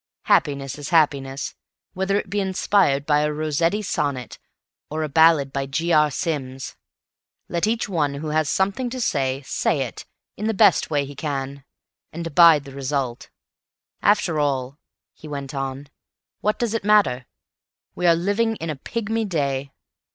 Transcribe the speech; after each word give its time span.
Happiness 0.23 0.79
is 0.79 0.89
happiness, 0.89 1.53
whether 1.93 2.17
it 2.17 2.27
be 2.27 2.39
inspired 2.39 3.05
by 3.05 3.19
a 3.19 3.31
Rossetti 3.31 3.83
sonnet 3.83 4.39
or 4.89 5.03
a 5.03 5.07
ballad 5.09 5.53
by 5.53 5.67
G. 5.67 5.93
R. 5.93 6.09
Sims. 6.09 6.75
Let 7.47 7.67
each 7.67 7.87
one 7.87 8.15
who 8.15 8.29
has 8.29 8.49
something 8.49 8.89
to 8.89 8.99
say, 8.99 9.43
say 9.43 9.81
it 9.81 10.05
in 10.37 10.47
the 10.47 10.55
best 10.55 10.89
way 10.89 11.05
he 11.05 11.13
can, 11.13 11.63
and 12.11 12.25
abide 12.25 12.63
the 12.63 12.71
result.... 12.73 13.29
After 14.01 14.39
all," 14.39 14.79
he 15.13 15.27
went 15.27 15.53
on, 15.53 15.87
"what 16.39 16.57
does 16.57 16.73
it 16.73 16.83
matter? 16.83 17.27
We 17.93 18.07
are 18.07 18.15
living 18.15 18.55
in 18.55 18.71
a 18.71 18.75
pygmy 18.75 19.29
day. 19.29 19.71